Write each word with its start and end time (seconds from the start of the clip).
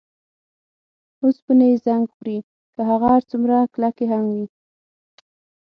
اوسپنې 1.23 1.67
یې 1.71 1.77
زنګ 1.85 2.03
خوري 2.13 2.37
که 2.73 2.81
هغه 2.89 3.07
هر 3.13 3.21
څومره 3.31 3.57
کلکې 3.73 4.05
هم 4.13 4.23
وي. 4.33 4.45